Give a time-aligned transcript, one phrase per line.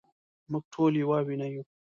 [0.49, 1.63] مونږ ټول يوه وينه يو